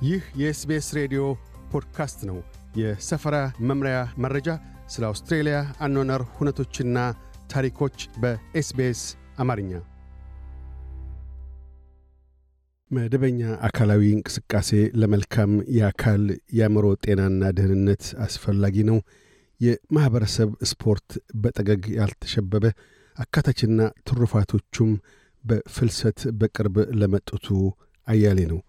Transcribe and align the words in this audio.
ይህ 0.00 0.22
የ 0.40 0.58
SBS 0.58 0.86
ሬዲዮ 0.98 1.22
ፖድካስት 1.72 2.20
ነው። 2.28 2.38
የሰፈራ 2.80 3.36
መምሪያ 3.68 3.96
መረጃ፣ 4.24 4.48
ስለ 4.92 5.02
አውስትሬልያ 5.08 5.56
አኗኗር 5.84 6.22
ሁነቶችና 6.36 6.98
ታሪኮች 7.52 7.96
በ 8.22 8.53
SBS 8.53 9.00
አማርኛ። 9.38 9.72
መደበኛ 12.90 13.40
አካላዊ 13.66 14.04
እንቅስቃሴ 14.14 14.70
ለመልካም 15.00 15.50
የአካል 15.76 16.22
የአእምሮ 16.56 16.86
ጤናና 17.04 17.50
ደህንነት 17.58 18.04
አስፈላጊ 18.24 18.76
ነው። 18.90 18.98
የማኅበረሰብ 19.60 20.50
ስፖርት 20.70 21.08
በጠገግ 21.42 21.82
ያልተሸበበ 21.98 22.64
አካታችና 23.16 23.78
ትሩፋቶቹም 24.08 24.90
በፍልሰት 25.44 26.20
በቅርብ 26.40 26.76
ለመጡቱ 27.00 27.46
አያሌ 28.08 28.40
ነው። 28.52 28.60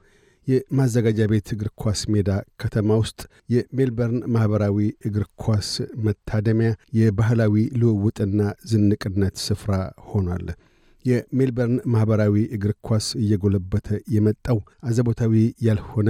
የማዘጋጃ 0.48 1.20
ቤት 1.32 1.48
እግር 1.54 1.70
ኳስ 1.82 2.02
ሜዳ 2.14 2.30
ከተማ 2.62 2.98
ውስጥ 3.02 3.20
የሜልበርን 3.54 4.20
ማኅበራዊ 4.34 4.78
እግር 5.08 5.26
ኳስ 5.44 5.70
መታደሚያ 6.06 6.70
የባህላዊ 7.00 7.56
ልውውጥና 7.82 8.40
ዝንቅነት 8.72 9.36
ስፍራ 9.46 9.74
ሆኗል። 10.12 10.46
የሜልበርን 11.06 11.78
ማኅበራዊ 11.94 12.36
እግር 12.56 12.74
ኳስ 12.88 13.06
እየጎለበተ 13.22 13.88
የመጣው 14.16 14.58
አዘቦታዊ 14.90 15.36
ያልሆነ 15.68 16.10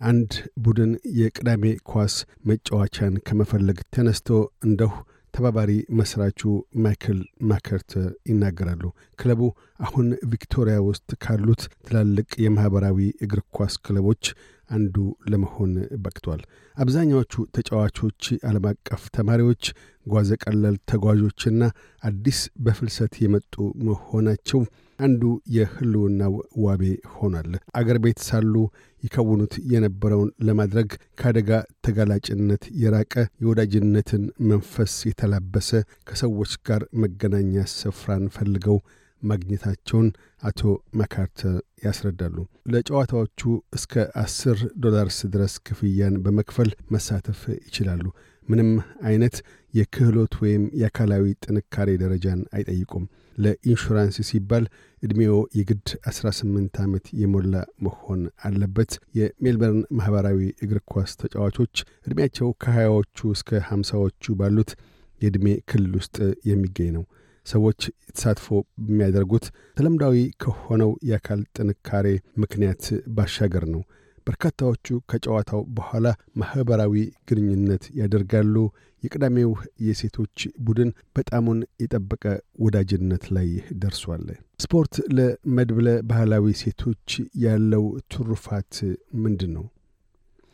አንድ 0.00 0.30
ቡድን 0.64 0.92
የቅዳሜ 1.18 1.64
ኳስ 1.90 2.14
መጫወቻን 2.48 3.16
ከመፈለግ 3.26 3.80
ተነስቶ 3.94 4.28
እንደሁ 4.66 4.92
ተባባሪ 5.34 5.70
መስራቹ 5.98 6.40
ማይክል 6.84 7.18
ማከርት 7.48 7.92
ይናገራሉ። 8.30 8.84
ክለቡ 9.18 9.40
አሁን 9.80 10.06
ቪክቶሪያ 10.32 10.78
ውስጥ 10.88 11.10
ካሉት 11.24 11.62
ትላልቅ 11.86 12.30
የማኅበራዊ 12.44 12.98
እግር 13.26 13.42
ኳስ 13.56 13.76
ክለቦች 13.86 14.24
አንዱ 14.70 14.96
ለመሆን 15.30 15.72
በቅቷል። 16.02 16.42
አብዛኛዎቹ 16.74 17.32
ተጫዋቾች 17.56 18.22
ዓለም 18.48 18.66
አቀፍ 18.70 19.02
ተማሪዎች፣ 19.16 19.64
ጓዘ 20.06 20.30
ቀለል 20.44 20.76
ተጓዦችና 20.90 21.62
አዲስ 22.02 22.38
በፍልሰት 22.64 23.14
የመጡ 23.22 23.54
መሆናቸው 23.88 24.60
አንዱ 24.98 25.22
የህልውናው 25.54 26.34
ዋቤ 26.64 26.82
ሆኗል። 27.14 27.50
አገር 27.78 27.98
ቤት 28.04 28.18
ሳሉ 28.26 28.54
ይከውኑት 29.02 29.54
የነበረውን 29.72 30.30
ለማድረግ 30.46 30.88
ከአደጋ 31.20 31.50
ተጋላጭነት 31.86 32.64
የራቀ 32.82 33.14
የወዳጅነትን 33.42 34.24
መንፈስ 34.50 34.94
የተላበሰ 35.08 35.70
ከሰዎች 36.08 36.54
ጋር 36.68 36.84
መገናኛ 37.04 37.64
ስፍራን 37.74 38.26
ፈልገው 38.36 38.78
ማግኘታቸውን 39.22 40.08
አቶ 40.42 40.60
ማካርተር 40.94 41.54
ያስረዳሉ። 41.84 42.36
ለጨዋታዎቹ 42.72 43.40
እስከ 43.72 43.92
አስር 44.22 44.58
ዶላርስ 44.84 45.18
ድረስ 45.32 45.54
ክፍያን 45.66 46.16
በመክፈል 46.24 46.70
መሳተፍ 46.94 47.40
ይችላሉ። 47.60 48.04
ምንም 48.48 48.70
አይነት 49.04 49.36
የክህሎት 49.74 50.32
ወይም 50.42 50.62
የአካላዊ 50.80 51.24
ጥንካሬ 51.44 51.90
ደረጃን 52.00 52.40
አይጠይቁም። 52.56 53.04
ለኢንሹራንስ 53.38 54.16
ሲባል 54.28 54.64
ዕድሜዎ 55.02 55.34
የግድ 55.58 55.88
18 56.10 56.80
ዓመት 56.82 57.04
የሞላ 57.20 57.54
መሆን 57.84 58.22
አለበት። 58.44 58.90
የሜልበርን 59.18 59.80
ማኅበራዊ 59.98 60.40
እግር 60.64 60.80
ኳስ 60.92 61.12
ተጫዋቾች 61.22 61.74
ዕድሜያቸው 62.06 62.48
ከሀያዎቹ 62.62 63.30
እስከ 63.36 63.60
ሀምሳዎቹ 63.68 64.34
ባሉት 64.40 64.72
የዕድሜ 65.20 65.46
ክልል 65.70 65.94
ውስጥ 65.98 66.16
የሚገኝ 66.50 66.90
ነው። 66.96 67.04
ሰዎች 67.50 67.80
ተሳትፎ 68.10 68.48
የሚያደርጉት 68.84 69.46
ተለምዳዊ 69.76 70.14
ከሆነው 70.42 70.92
የአካል 71.08 71.40
ጥንካሬ 71.56 72.06
ምክንያት 72.42 72.84
ባሻገር 73.16 73.66
ነው። 73.74 73.82
በርካታዎቹ 74.26 74.86
ከጨዋታው 75.10 75.62
በኋላ 75.76 76.06
ማኅበራዊ 76.40 76.94
ግንኙነት 77.28 77.84
ያደርጋሉ። 78.00 78.56
የቅዳሜው 79.02 79.50
የሴቶች 79.84 80.36
ቡድን 80.60 80.90
በጣሙን 81.16 81.60
የጠበቀ 81.82 82.24
ወዳጅነት 82.60 83.24
ላይ 83.36 83.48
ደርሷል። 83.82 84.26
ስፖርት 84.60 84.94
ለመድብለ 85.16 85.88
ባህላዊ 86.10 86.52
ሴቶች 86.62 87.08
ያለው 87.44 87.84
ትሩፋት 88.12 88.74
ምንድን 89.22 89.52
ነው? 89.56 89.64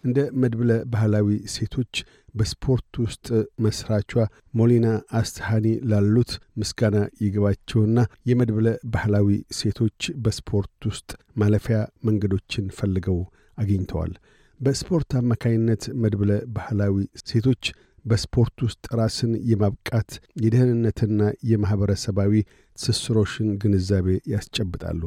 እንደ 0.06 0.18
መድብለ 0.42 0.70
ባህላዊ 0.92 1.28
ሴቶች 1.54 1.92
በስፖርት 2.34 2.92
ውስጥ 3.02 3.26
መስራቿ 3.64 4.12
ሞሊና 4.58 4.86
አስተሃኒ 5.20 5.66
ላሉት 5.90 6.32
ምስጋና 6.60 6.96
ይግባቸውና 7.24 7.98
የመድብለ 8.30 8.66
ባህላዊ 8.94 9.28
ሴቶች 9.58 10.00
በስፖርት 10.24 10.88
ውስጥ 10.90 11.08
ማለፊያ 11.42 11.78
መንገዶችን 12.08 12.66
ፈልገው 12.78 13.18
አግኝተዋል። 13.58 14.12
በስፖርት 14.60 15.10
አማካይነት 15.20 15.82
መድብለ 16.02 16.32
ባህላዊ 16.56 16.94
ሴቶች 17.22 17.64
በስፖርት 18.06 18.56
ውስጥ 18.66 18.84
ራስን 18.98 19.32
የማብቃት 19.50 20.10
የደህንነትና 20.42 21.20
የማኅበረሰባዊ 21.50 22.32
ትስስሮሽን 22.78 23.48
ግንዛቤ 23.62 24.06
ያስጨብጣሉ። 24.32 25.00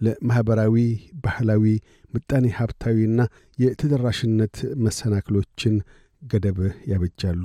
ለማኅበራዊ፣ 0.00 0.76
ባህላዊ፣ 1.24 1.64
ምጣኔ 2.14 2.46
ሀብታዊና 2.58 3.20
የተደራሽነት 3.58 4.56
መሰናክሎችን 4.86 5.76
ገደብ 6.22 6.58
ያበጃሉ። 6.90 7.44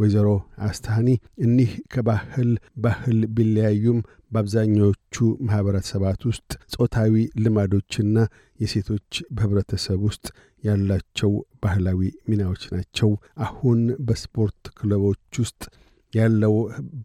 ወይዘሮ 0.00 0.28
አስተሃኒ 0.66 1.08
እኒህ 1.44 1.72
ከባህል 1.92 2.50
ባህል 2.84 3.18
ቢለያዩም 3.36 3.98
በአብዛኛዎቹ 4.32 5.16
ማኅበረሰባት 5.46 6.20
ውስጥ 6.30 6.50
ጾታዊ 6.74 7.14
ልማዶችና 7.44 8.16
የሴቶች 8.60 9.08
በኅብረተሰብ 9.34 10.00
ውስጥ 10.08 10.26
ያላቸው 10.62 11.32
ባህላዊ 11.62 12.00
ሚናዎች 12.30 12.62
ናቸው። 12.74 13.10
አሁን 13.46 13.78
በስፖርት 14.06 14.62
ክለቦች 14.78 15.38
ውስጥ 15.42 15.62
ያለው 16.12 16.54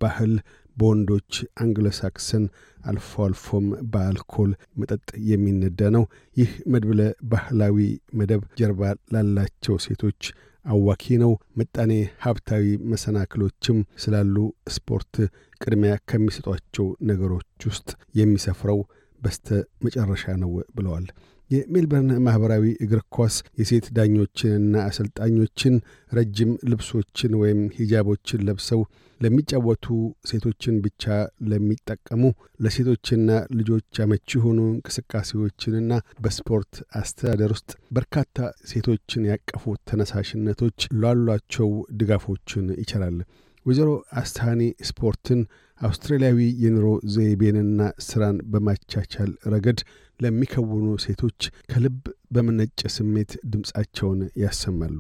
ባህል 0.02 0.34
በወንዶች 0.78 1.32
አንግሎሳክሰን 1.64 2.46
አልፎ 2.86 3.12
አልፎም 3.26 3.68
በአልኮል 3.92 4.50
መጠጥ 4.80 5.08
የሚነዳ 5.30 5.90
ነው። 5.96 6.04
ይህ 6.38 6.52
መድብለ 6.74 7.02
ባህላዊ 7.32 7.78
መደብ 8.20 8.42
ጀርባ 8.60 8.82
ላላቸው 9.14 9.78
ሴቶች 9.86 10.22
አዋኪ 10.66 11.16
ነው። 11.22 11.32
ምጣኔ 11.58 11.92
ሀብታዊ 12.22 12.64
መሰናክሎችም 12.92 13.78
ስላሉ 14.04 14.36
ስፖርት 14.76 15.14
ቅድሚያ 15.62 15.94
ከሚሰጧቸው 16.10 16.88
ነገሮች 17.10 17.68
ውስጥ 17.70 17.90
የሚሰፍረው 18.16 18.80
በስተ 19.22 19.48
መጨረሻ 19.86 20.24
ነው 20.42 20.52
ብለዋል። 20.76 21.06
የሜልበርን 21.50 22.12
ማኅበራዊ 22.26 22.66
እግር 22.84 23.02
ኳስ 23.16 23.36
የሴት 23.60 23.86
ዳኞችንና 23.98 24.76
አሰልጣኞችን 24.86 25.76
ረጅም 26.12 26.52
ልብሶችን 26.70 27.34
ወይም 27.42 27.60
ሂጃቦችን 27.78 28.46
ለብሰው 28.48 28.82
ለሚጫወቱ 29.20 29.86
ሴቶችን 30.30 30.76
ብቻ 30.86 31.04
ለሚጠቀሙ 31.50 32.24
ለሴቶችና 32.60 33.30
ልጆች 33.60 34.02
አመቺ 34.04 34.30
የሆኑ 34.38 34.60
እንቅስቃሴዎችንና 34.72 35.92
በስፖርት 36.24 36.74
አስተዳደር 37.00 37.52
ውስጥ 37.56 37.72
በርካታ 37.98 38.38
ሴቶችን 38.72 39.30
ያቀፉ 39.32 39.76
ተነሳሽነቶች 39.90 40.88
ላሏቸው 41.02 41.70
ድጋፎችን 42.02 42.68
ይችላል። 42.82 43.18
ወይዘሮ 43.66 43.92
አስታኒ 44.20 44.62
ስፖርትን 44.88 45.40
አውስትራሊያዊ 45.82 46.40
የኑሮ 46.64 46.86
ዘይቤንና 47.14 47.80
ሥራን 48.06 48.38
በማቻቻል 48.52 49.32
ረገድ 49.54 49.80
ለሚከውኑ 50.20 50.88
ሴቶች 51.06 51.40
ከልብ 51.72 51.98
በመነጨ 52.32 52.90
ስሜት 52.96 53.32
ድምፃቸውን 53.54 54.22
ያሰማሉ። 54.44 55.00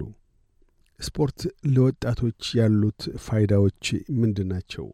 ስፖርት 1.00 1.40
ለወጣቶች 1.74 2.42
ያሉት 2.60 3.02
ፋይዳዎች 3.26 3.86
ምንድን 4.20 4.50
ናቸው? 4.54 4.86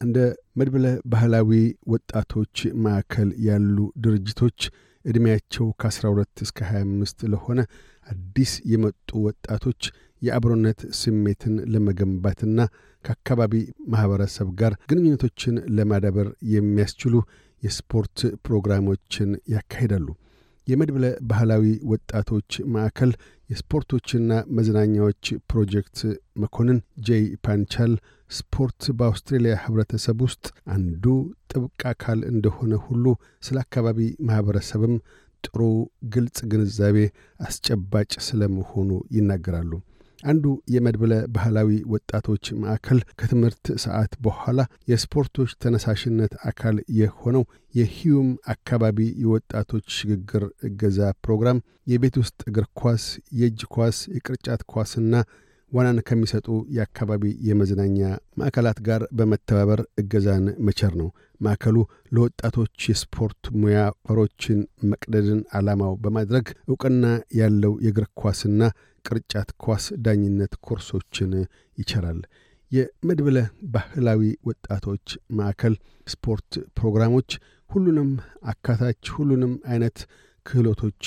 እንደ 0.00 0.18
መድብለ 0.58 0.86
ባህላዊ 1.12 1.50
ወጣቶች 1.92 2.56
ማዕከል 2.84 3.30
ያሉ 3.46 3.76
ድርጅቶች 4.04 4.58
ዕድሜያቸው 5.04 5.66
ከ12 5.80 6.42
እስከ 6.44 6.58
25 6.70 7.24
ለሆነ 7.32 7.60
አዲስ 8.06 8.52
የመጡ 8.72 9.10
ወጣቶች 9.26 9.82
የአብሮነት 10.22 10.80
ስሜትን 11.00 11.54
ለመገንባትና 11.72 12.58
ከአካባቢ 13.04 13.54
ማኅበረሰብ 13.92 14.48
ጋር 14.60 14.74
ግንኙነቶችን 14.90 15.56
ለማዳበር 15.76 16.28
የሚያስችሉ 16.54 17.14
የስፖርት 17.62 18.18
ፕሮግራሞችን 18.46 19.30
ያካሂዳሉ። 19.54 20.06
የመድብለ 20.66 21.06
ባህላዊ 21.30 21.64
ወጣቶች 21.90 22.50
ማዕከል 22.74 23.10
የስፖርቶችና 23.50 24.28
መዝናኛዎች 24.58 25.22
ፕሮጀክት 25.50 25.98
መኮንን 26.42 26.78
ጄይ 27.06 27.24
ፓንቻል 27.44 27.92
ስፖርት 28.30 28.82
በአውስትሬልያ 28.98 29.54
ኅብረተሰብ 29.64 30.20
ውስጥ 30.26 30.44
አንዱ 30.74 31.04
ጥብቅ 31.52 31.82
አካል 31.92 32.20
እንደሆነ 32.30 32.74
ሁሉ 32.86 33.04
ስለ 33.46 33.56
አካባቢ 33.64 33.98
ማኅበረሰብም 34.28 34.94
ጥሩ 35.44 35.60
ግልጽ 36.14 36.38
ግንዛቤ 36.52 36.98
አስጨባጭ 37.40 38.12
ስለመሆኑ 38.28 38.90
ይናገራሉ። 39.16 39.72
አንዱ 40.24 40.44
የመድብለ 40.74 41.14
ባህላዊ 41.34 41.70
ወጣቶች 41.94 42.44
ማዕከል 42.60 43.00
ከትምህርት 43.18 43.66
ሰዓት 43.84 44.12
በኋላ 44.26 44.60
የስፖርቶች 44.88 45.50
ተነሳሽነት 45.64 46.34
አካል 46.50 46.76
የሆነው 46.98 47.44
የሂዩም 47.74 48.28
አካባቢ 48.48 48.98
የወጣቶች 49.22 49.86
ሽግግር 49.96 50.44
እገዛ 50.68 51.10
ፕሮግራም 51.24 51.60
የቤት 51.92 52.16
ውስጥ 52.22 52.38
እግር 52.50 52.66
ኳስ፣ 52.80 53.04
የእጅ 53.38 53.62
ኳስ፣ 53.74 53.98
የቅርጫት 54.16 54.62
ኳስና 54.72 55.14
ዋናን 55.72 55.98
ከሚሰጡ 56.08 56.46
የአካባቢ 56.76 57.22
የመዝናኛ 57.46 57.98
ማዕከላት 58.38 58.78
ጋር 58.88 59.02
በመተባበር 59.18 59.80
እገዛን 59.98 60.44
መቸር 60.66 60.92
ነው። 61.00 61.08
ማዕከሉ 61.40 61.76
ለወጣቶች 62.12 62.76
የስፖርት 62.88 63.42
ሙያ 63.60 63.78
ፈሮችን 64.06 64.58
መቅደድን 64.90 65.40
ዓላማው 65.58 65.94
በማድረግ 66.04 66.46
ዕውቅና 66.68 67.04
ያለው 67.40 67.72
የእግር 67.86 68.06
ኳስና 68.22 68.60
ቅርጫት 69.04 69.50
ኳስ 69.64 69.84
ዳኝነት 70.04 70.54
ኮርሶችን 70.66 71.32
ይቸራል። 71.78 72.20
የመድብለ 72.70 73.38
ባህላዊ 73.74 74.20
ወጣቶች 74.48 75.06
ማዕከል 75.38 75.74
ስፖርት 76.06 76.50
ፕሮግራሞች 76.78 77.30
ሁሉንም 77.70 78.10
አካታች፣ 78.52 79.02
ሁሉንም 79.16 79.52
አይነት 79.66 79.98
ክህሎቶች 80.46 81.04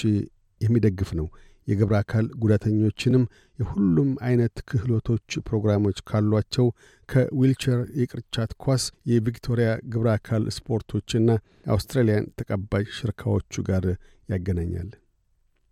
የሚደግፍ 0.61 1.09
ነው። 1.19 1.27
የግብረ 1.67 1.95
አካል 1.99 2.25
ጉዳተኞችንም 2.41 3.23
የሁሉም 3.59 4.11
አይነት 4.27 4.55
ክህሎቶች 4.69 5.37
ፕሮግራሞች 5.47 5.97
ካሏቸው 6.09 6.67
ከዊልቸር 7.09 7.79
የቅርጫት 8.01 8.51
ኳስ 8.63 8.83
የቪክቶሪያ 9.11 9.71
ግብረ 9.85 10.09
አካል 10.13 10.45
ስፖርቶችና 10.57 11.29
አውስትራሊያን 11.71 12.29
ተቀባይ 12.39 12.85
ሽርካዎቹ 12.97 13.63
ጋር 13.69 13.85
ያገናኛል። 14.29 14.89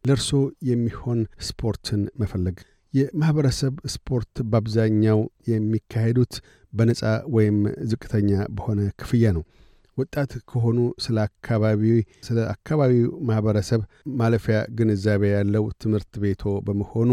ለእርሶ 0.05 0.29
የሚሆን 0.69 1.19
ስፖርትን 1.47 2.01
መፈለግ 2.21 2.57
የማኅበረሰብ 2.93 3.73
ስፖርት 3.93 4.35
በአብዛኛው 4.51 5.19
የሚካሄዱት 5.49 6.33
በነፃ 6.73 7.01
ወይም 7.35 7.57
ዝቅተኛ 7.89 8.29
በሆነ 8.55 8.81
ክፍያ 8.99 9.31
ነው። 9.37 9.43
ወጣት 9.97 10.31
ከሆኑ 10.49 10.77
ስለ 11.03 11.17
አካባቢ 11.27 11.83
ስለ 12.23 12.37
አካባቢው 12.53 13.09
ማኅበረሰብ 13.27 13.81
ማለፊያ 14.19 14.57
ግንዛቤ 14.77 15.23
ያለው 15.31 15.65
ትምህርት 15.81 16.13
ቤቶ 16.23 16.43
በመሆኑ 16.65 17.11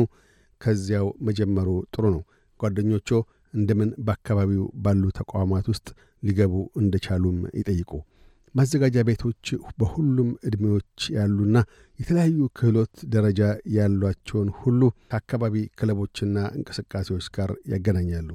ከዚያው 0.61 1.09
መጀመሩ 1.29 1.69
ጥሩ 1.95 2.05
ነው። 2.17 2.23
ጓደኞቾ 2.61 3.09
እንደምን 3.55 3.91
በአካባቢው 4.07 4.65
ባሉ 4.85 5.05
ተቋማት 5.19 5.67
ውስጥ 5.73 5.89
ሊገቡ 6.23 6.55
እንደቻሉም 6.81 7.39
ይጠይቁ። 7.59 7.91
ማዘጋጃ 8.55 8.97
ቤቶች 9.09 9.47
በሁሉም 9.81 10.31
ዕድሜዎች 10.49 10.89
ያሉና 11.17 11.57
የተለያዩ 11.99 12.39
ክህሎት 12.57 12.95
ደረጃ 13.13 13.41
ያሏቸውን 13.77 14.49
ሁሉ 14.61 14.81
ከአካባቢ 15.11 15.57
ክለቦችና 15.79 16.37
እንቅስቃሴዎች 16.57 17.27
ጋር 17.37 17.51
ያገናኛሉ። 17.73 18.31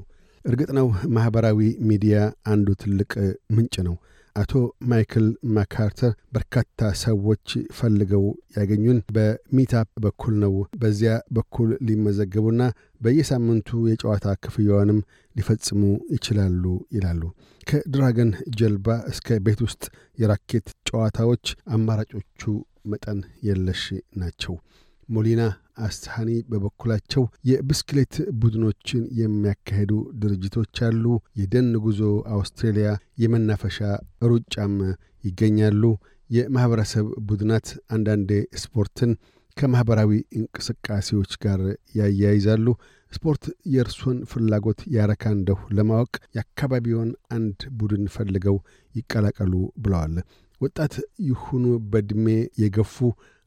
እርግጥ 0.45 0.69
ነው 0.77 0.87
ማኅበራዊ 1.15 1.59
ሚዲያ 1.89 2.17
አንዱ 2.47 2.67
ትልቅ 2.83 3.11
ምንጭ 3.55 3.75
ነው። 3.87 3.95
አቶ 4.35 4.53
ማይክል 4.89 5.25
ማካርተር 5.55 6.11
በርካታ 6.35 6.89
ሰዎች 7.01 7.45
ፈልገው 7.77 8.25
ያገኙን 8.57 8.99
በሚታፕ 9.15 9.89
በኩል 10.03 10.33
ነው። 10.43 10.53
በዚያ 10.81 11.13
በኩል 11.31 11.69
ሊመዘገቡና 11.87 12.61
በየሳምንቱ 13.01 13.79
የጨዋታ 13.89 14.35
ክፍያዋንም 14.43 14.99
ሊፈጽሙ 15.37 15.81
ይችላሉ 16.13 16.63
ይላሉ። 16.95 17.21
ከድራገን 17.67 18.29
ጀልባ 18.57 18.97
እስከ 19.11 19.37
ቤት 19.45 19.61
ውስጥ 19.65 19.83
የራኬት 20.17 20.67
ጨዋታዎች 20.89 21.45
አማራጮቹ 21.75 22.41
መጠን 22.91 23.19
የለሽ 23.47 23.83
ናቸው። 24.21 24.55
ሞሊና 25.09 25.41
አስታኒ 25.79 26.29
በበኩላቸው 26.49 27.23
የብስክሌት 27.49 28.13
ቡድኖችን 28.39 29.03
የሚያካሄዱ 29.19 29.91
ድርጅቶች 30.21 30.75
አሉ። 30.87 31.03
የደን 31.39 31.69
ጉዞ 31.85 32.01
አውስትሬሊያ፣ 32.35 32.89
የመናፈሻ 33.23 33.77
ሩጫም 34.29 34.75
ይገኛሉ። 35.23 35.83
የማኅበረሰብ 36.29 37.05
ቡድናት 37.27 37.67
አንዳንዴ 37.89 38.31
ስፖርትን 38.61 39.11
ከማኅበራዊ 39.57 40.11
እንቅስቃሴዎች 40.39 41.31
ጋር 41.43 41.61
ያያይዛሉ። 41.97 42.67
ስፖርት 43.11 43.43
የእርሶን 43.73 44.17
ፍላጎት 44.31 44.79
ያረካ 44.95 45.23
እንደሁ 45.35 45.59
ለማወቅ 45.77 46.13
የአካባቢውን 46.35 47.09
አንድ 47.31 47.59
ቡድን 47.79 48.05
ፈልገው 48.15 48.57
ይቀላቀሉ 48.95 49.53
ብለዋል። 49.77 50.15
ወጣት 50.61 50.93
ይሁኑ 51.27 51.63
በዕድሜ 51.91 52.27
የገፉ 52.61 52.95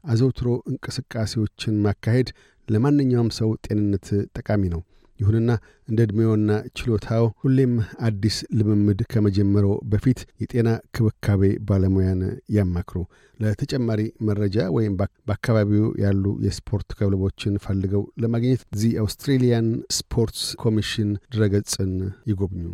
አዘውትሮ 0.03 0.49
እንቅስቃሴዎችን 0.71 1.75
ማካሄድ 1.83 2.29
ለማንኛውም 2.67 3.29
ሰው 3.37 3.49
ጤንነት 3.65 4.07
ጠቃሚ 4.37 4.63
ነው። 4.73 4.81
ይሁንና 5.21 5.51
እንደ 5.87 5.99
ዕድሜውና 6.05 6.51
ችሎታው 6.77 7.25
ሁሌም 7.41 7.73
አዲስ 8.07 8.37
ልምምድ 8.57 8.99
ከመጀመርዎ 9.11 9.73
በፊት 9.91 10.19
የጤና 10.41 10.69
ክብካቤ 10.95 11.41
ባለሙያን 11.67 12.21
ያማክሩ። 12.55 12.97
ለተጨማሪ 13.39 14.01
መረጃ 14.27 14.67
ወይም 14.75 14.93
በአካባቢው 15.27 15.87
ያሉ 16.03 16.25
የስፖርት 16.45 16.89
ክለቦችን 16.97 17.61
ፈልገው 17.65 18.05
ለማግኘት 18.23 18.63
the 18.81 18.93
Australian 19.03 19.67
Sports 19.97 20.47
Commission 20.63 21.11
ድረገጽን 21.33 21.93
ይጎብኙ። 22.31 22.65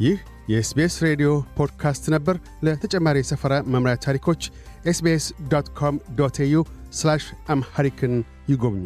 ይህ 0.00 0.18
የ 0.50 0.68
SBS 0.68 0.94
ሬዲዮ 1.04 1.30
ፖድካስት 1.56 2.04
ነበር። 2.14 2.36
ለተጨማሪ 2.66 3.16
የሰፈራ 3.20 3.54
መምሪያ 3.72 3.96
ታሪኮች 4.04 4.42
SBS 4.84 5.24
ዶት 5.50 5.68
ኮም 5.78 5.96
ዶት 6.18 6.38
ኤዩ 6.44 6.54
አምሐሪክን 7.48 8.14
ይጎብኙ። 8.48 8.84